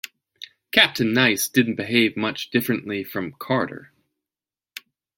Captain 0.71 1.13
Nice 1.13 1.47
didn't 1.47 1.75
behave 1.75 2.17
much 2.17 2.49
differently 2.49 3.03
from 3.03 3.33
Carter. 3.37 3.93